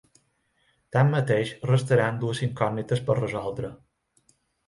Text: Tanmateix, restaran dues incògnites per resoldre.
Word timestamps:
Tanmateix, 0.95 1.51
restaran 1.71 2.17
dues 2.25 2.41
incògnites 2.47 3.05
per 3.11 3.19
resoldre. 3.23 3.73